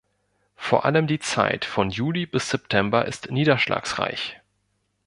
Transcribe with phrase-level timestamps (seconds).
[0.55, 4.39] Vor allem die Zeit von Juli bis September ist niederschlagsreich.